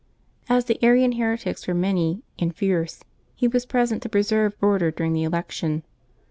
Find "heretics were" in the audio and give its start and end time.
1.11-1.75